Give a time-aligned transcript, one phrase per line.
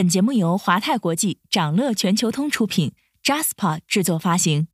[0.00, 4.66] 本节目由华泰国际、掌乐全球通出品，Jaspa 制作发行。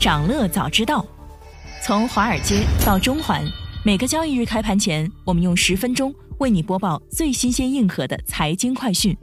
[0.00, 1.06] 掌乐早知道，
[1.80, 3.44] 从华尔街到中环，
[3.84, 9.16] 每个交易日开盘前，我们用十分钟为你播报最新鲜、硬核的财经快讯。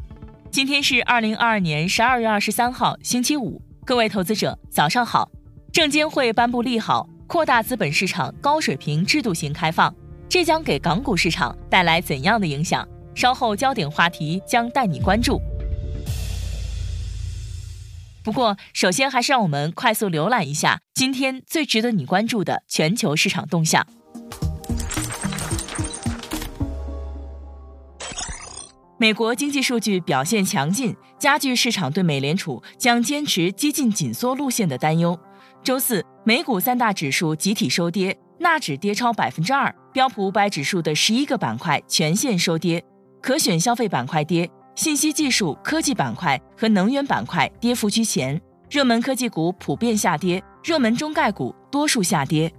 [0.50, 3.62] 今天是二零二二年十二月二十三号，星期五。
[3.86, 5.30] 各位投资者，早上好。
[5.74, 9.94] 证监会颁布利好，扩大资本市场高水平制度型开放。
[10.30, 12.88] 这将给港股市场带来怎样的影响？
[13.16, 15.42] 稍后焦点话题将带你关注。
[18.24, 23.84] 不过，首先还是让我们快速浏览一下今天最值得你关注的全球市场动向。
[29.00, 35.20] 美国经济数据表现强劲，加剧市场对美联储将坚持激进紧缩路线的担忧。
[35.64, 38.20] 周四，美股三大指数集体收跌。
[38.42, 42.82] 纳指跌超百分之二，标普五百指数的十一个板块全线收跌，
[43.22, 52.50] 可选消费板块跌，信息技术、科技板块和能源板块跌幅居前，热门科技股普遍下跌，热门中概股多数下跌。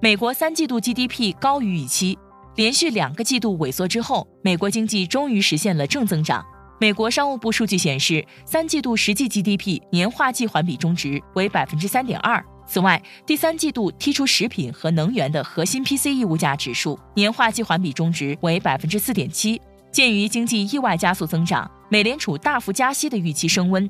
[0.00, 2.18] 美国三季度 GDP 高于预期，
[2.56, 6.44] 连续两个季度萎缩之后，美国经济终于实现了正增长。
[6.78, 12.44] 美国商务部数据显示，三季度实际 GDP 年化季环比中值为百分之三点二。
[12.68, 19.60] 此外，第三季度剔除食品和能源的核心 PCE 物价指数年化季环比中值为百分之四点七。
[19.90, 23.88] 鉴于经济意外加速增长，美联储大幅加息的预期升温。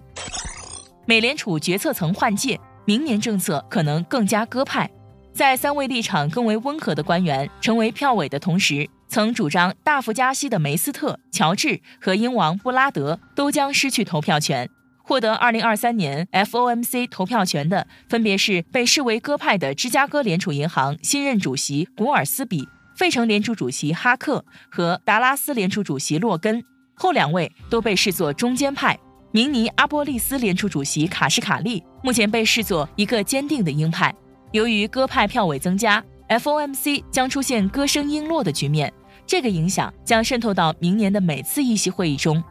[1.07, 4.89] 美联储决策层换届，明年政策可能更加鸽派。
[5.33, 14.69] 在三位立场更为温和的官员成为票委的同时，曾主张大幅加息的梅斯特、乔治和英王布拉德都将失去投票权。
[15.09, 26.63] 获得二零二三年 FOMC 投票权的，分别是被视为鸽派的芝加哥联储银行新任主席古尔斯比、费城联储主席哈克和达拉斯联储主席洛根。
[26.95, 28.99] 后两位都被视作中间派。
[29.33, 34.15] 明尼阿波利斯联储主席卡什卡利目前被视作一个坚定的鹰派。
[34.53, 38.93] 由于鸽派票委增加，FOMC 将出现歌声鹰落的局面，
[39.27, 42.45] 这个影响将渗透到明年的每次议息会议中。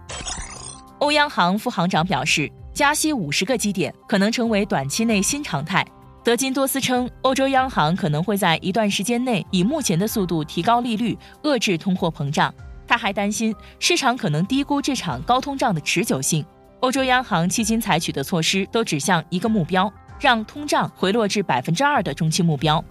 [1.00, 5.86] 欧央行副行长表示，加息五十个基点可能成为短期内新常态。
[6.24, 12.54] 德金多斯称，欧洲央行可能会在一段时间内以目前的速度提高利率，遏制通货膨胀。
[12.88, 16.44] 他还担心市场可能低估这场高通胀的持久性。
[16.80, 22.84] 欧洲央行迄今采取的措施都指向一个目标，让通胀回落至百分之二的中期目标。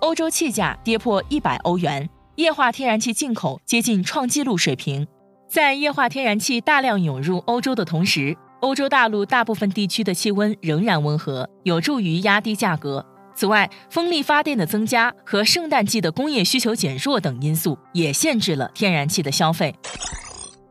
[0.00, 5.06] 欧洲气价跌破一百欧元，液化天然气进口接近创纪录水平。
[5.48, 13.04] 在液化天然气大量涌入欧洲的同时，欧洲大陆大部分地区的气温仍然温和，有助于压低价格。
[13.34, 19.74] 此外，风力发电的增加和圣诞季的工业需求减弱等因素也限制了天然气的消费。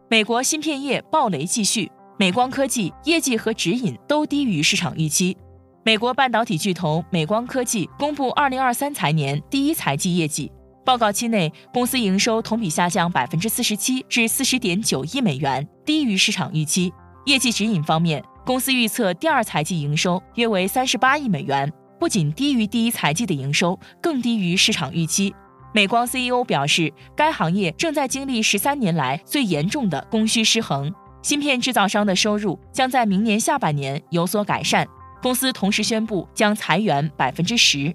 [0.09, 5.35] 美国芯片业暴雷继续，美光科技业绩和指引都低于市场预期。
[5.83, 10.51] 美国半导体巨头美光科技公布二零二三财年第一财季业绩。
[10.87, 16.93] 报告期内，公司营收同比下降百分之四十七，至四十点九亿美元，低于市场预期。
[17.25, 25.35] 业绩指引方面，公司预测第二财季营收约为三十八亿美元，不仅低于第一财季的营收，更低于市场预期。
[25.73, 30.89] 美光 CEO 表示，该行业正在经历十三年来最严重的供需失衡，
[31.21, 34.87] 芯片制造商的收入将在明年下半年有所改善。
[35.21, 37.93] 公司同时宣布将裁员百分之十。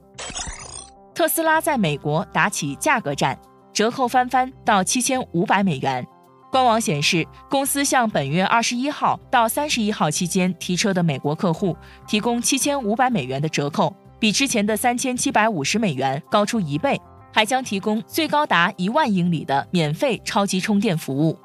[1.15, 3.39] 特斯拉在美国打起价格战，
[3.73, 6.07] 折扣翻番到七千五百美元。
[6.51, 16.99] 官网显示，公司向本月二十一号到三十一号期间提车的美国客户提供七千五百美元的折扣，比之前的三千七百五十美元高出一倍，
[17.31, 21.39] 还将提供最高达一万英里的免费超级充电服务。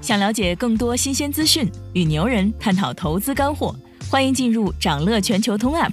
[0.00, 3.74] 想了解更多新鲜资讯，与牛人探讨投资干货，
[4.10, 5.92] 欢迎进入掌乐全球通 App。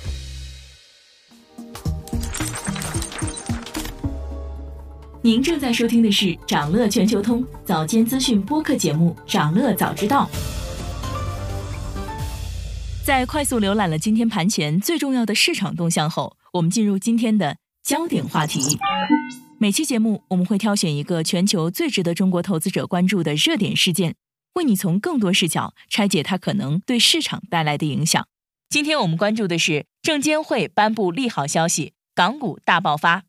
[5.23, 10.27] 您正在收听的是长乐全球通早间资讯播客节目《长乐早知道》。
[13.05, 18.79] 在快速浏览了今天盘前最重要的市场动向后，我们进入今天的焦点话题。
[19.59, 24.15] 每期节目我们会挑选一个全球最值得中国投资者关注的热点事件，
[24.55, 28.25] 为你从更多视角拆解它可能对市场带来的影响。
[28.69, 33.25] 今天我们关注的是证监会颁布利好消息，港股大爆发。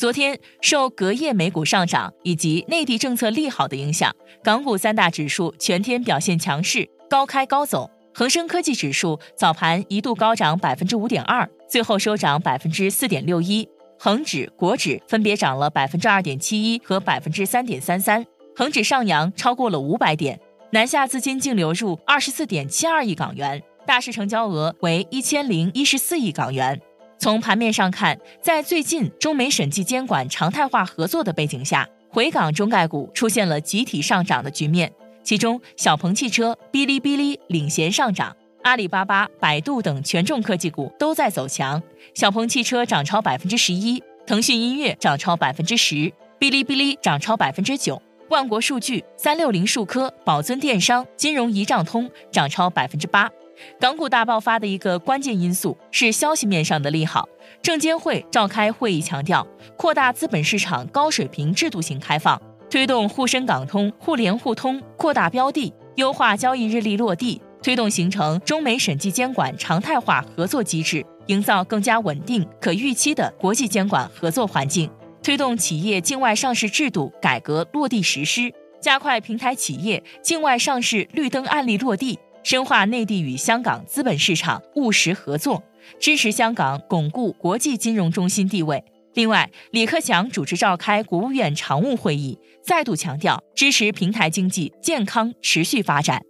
[0.00, 4.10] 昨天受隔夜美股上涨以及内地政策利好的影响，
[4.42, 7.90] 港股三大指数全天表现强势，高开高走。
[8.14, 13.68] 恒生科技指数早盘一度高涨百分之五点二，最后收涨百分之四点六一。
[13.98, 18.24] 恒指、国指分别涨了百分之二点七一和百分之三点三三。
[18.56, 20.40] 恒指上扬超过了五百点，
[20.72, 26.80] 南下资金净流入二十四点七二亿港元，大市成交额为一千零一十四亿港元。
[27.20, 34.90] 从盘面上看，在最近中美审计监管常态化合作的背景下，回港中概股出现了集体上涨的局面。
[35.22, 41.82] 其中，小鹏汽车、哔哩哔哩领衔上涨，阿里巴巴、百度等权重科技股都在走强。
[42.14, 48.00] 小鹏汽车涨超百分之十一，腾讯音乐涨超百分之十，哔哩哔哩涨超百分之九，
[48.30, 53.30] 万国数据、三六零数科、宝尊电商、金融一账通涨超百分之八。
[53.78, 57.28] 港股大爆发的一个关键因素是消息面上的利好。
[57.62, 59.46] 证监会召开会议，强调
[59.76, 62.40] 扩大资本市场高水平制度性开放，
[62.70, 74.90] 推动沪深港通、互联互通，扩大标的，优化交易日历落地，推动形成中美审计监管常态化合作机制，营造更加稳定、可预期的国际监管合作环境，
[75.22, 82.18] 推动企业境外上市制度改革落地实施，加快平台企业境外上市绿灯案例落地。
[82.50, 85.62] 深化内地与香港资本市场务实合作，
[86.00, 88.82] 支持香港巩固国际金融中心地位。
[89.14, 96.22] 另外，李克强主持召开国务院常务会议，再度强调支持平台经济健康持续发展。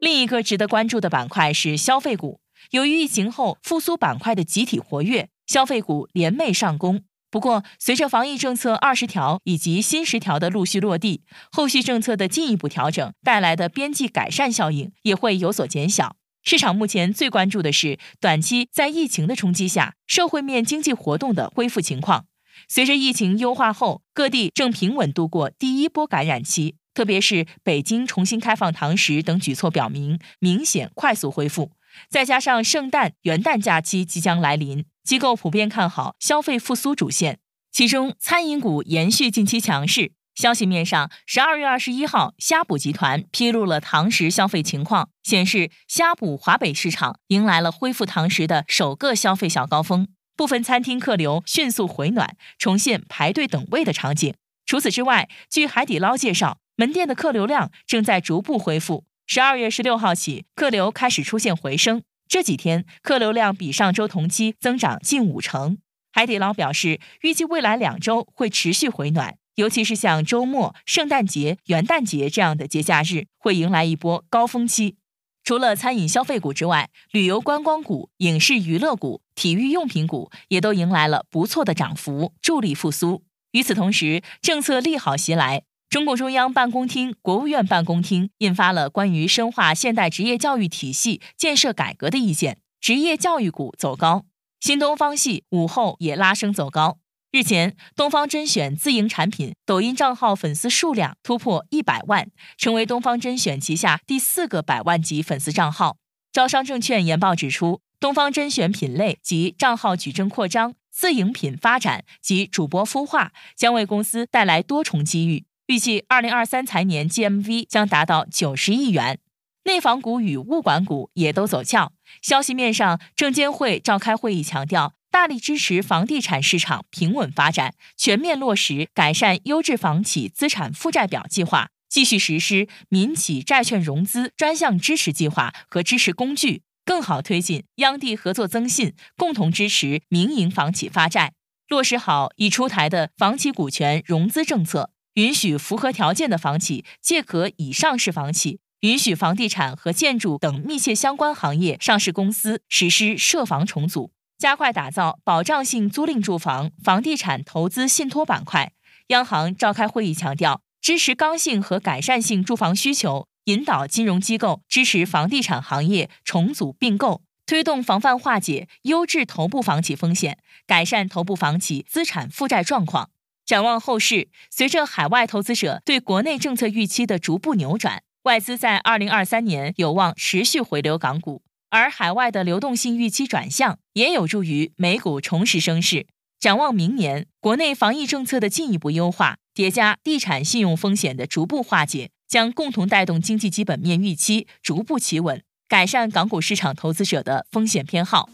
[0.00, 2.40] 另一个值得关注的板块是消费股，
[2.70, 7.02] 由于疫情后复苏板块的集体活跃，消费股连袂上攻。
[7.32, 16.16] 不过，随着防疫政策二十条以及新十条的陆续落地，后续政策的进一步调整带来的边际改善效应也会有所减小。
[16.44, 22.26] 市场目前最关注的是短期在疫情的冲击下，社会面经济活动的恢复情况。
[22.68, 31.70] 随着疫情优化后，各地正平稳度过第一波感染期，特别是北京重新开放堂食等举措表明明显快速恢复。
[32.10, 37.38] 再加上圣诞、元旦假期即将来临，机构普遍看好消费复苏主线。
[37.70, 40.12] 其中，餐饮股延续近期强势。
[40.34, 54.34] 消息面上，十二月二十一号，虾补集团披露了堂食消费情况，显示虾补华北市场迎来了恢复堂食的首个消费小高峰，部分餐厅客流迅速回暖，重现排队等位的场景。
[54.64, 59.04] 除此之外，据海底捞介绍，门店的客流量正在逐步恢复。
[59.26, 62.02] 十二月十六号起，客流开始出现回升。
[62.28, 65.78] 这几天客流量比上周同期增长近五成。
[66.12, 74.96] 海底捞表示，预计未来两周会持续回暖，尤其是像周末、圣诞节、元旦节这样的节假日，会迎来一波高峰期。
[75.44, 83.24] 除了餐饮消费股之外，旅游观光股、影视娱乐股、体育用品股也都迎来了不错的涨幅，助力复苏。
[83.50, 85.64] 与此同时，政策利好袭来。
[85.92, 94.24] 中共中央办公厅、国务院办公厅印发了关于深化现代职业教育体系建设改革的意见，职业教育股走高。
[94.58, 96.96] 新东方系午后也拉升走高。
[97.30, 105.98] 日前，东方甄选自营产品抖音账号粉丝数量突破一百万，成为东方甄选旗下第四个百万级粉丝账号。
[106.32, 115.44] 招商证券研报指出，东方甄选品类及账号矩阵扩张、自营品发展及主播孵化，将为公司带来多重机遇。
[115.72, 119.18] 预计二零二三财年 GMV 将达到九十亿元。
[119.64, 121.92] 内房股与物管股也都走俏。
[122.20, 141.32] 消息面上，证监会召开会议，强调大力支持房地产市场平稳发展，全面落实改善优质房企资产负债表计划，继续实施民企债券融资专项支持计划和支持工具，更好推进央地合作增信，共同支持民营房企发债，
[141.68, 144.90] 落实好已出台的房企股权融资政策。
[145.14, 158.72] 允许符合条件的房企借壳以上市房企，允许房地产和建筑等密切相关行业上市公司实施涉房重组，加快打造保障性租赁住房、房地产投资信托板块。
[159.08, 173.10] 央行召开会议强调，支持刚性和改善性住房需求，引导金融机构支持房地产行业重组并购，推动防范化解优质头部房企风险，改善头部房企资产负债状况。
[173.52, 186.06] 展望后市，随着海外投资者对国内政策预期的逐步扭转，外资在二零二三年有望持续回流港股，而海外的流动性预期转向，也有助于美股重拾升势。
[186.40, 198.30] 展望明年，国内防疫政策的进一步优化，叠加地产信用风险的逐步化解，将共同带动经济基本面预期逐步企稳，改善港股市场投资者的风险偏好。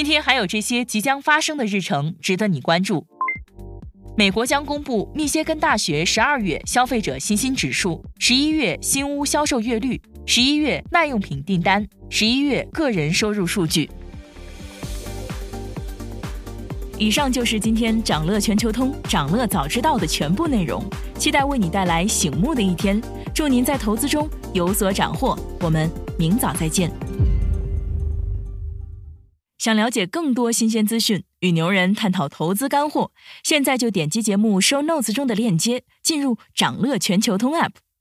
[0.00, 3.04] 今天还有这些即将发生的日程值得你关注：
[4.16, 13.90] 美国将公布密歇根大学十二月消费者信心指数、十一月新屋销售月率、十一月耐用品订单、十一月个人收入数据。
[16.96, 20.82] 以上就是今天掌乐全球通、掌乐早知道的全部内容，
[21.18, 22.98] 期待为你带来醒目的一天。
[23.34, 26.90] 祝您在投资中有所斩获，我们明早再见。
[29.60, 33.12] 想了解更多新鲜资讯，与牛人探讨投资干货，
[33.42, 37.72] 现在就点击节目 show notes 中的链接，进入掌乐全球通 app。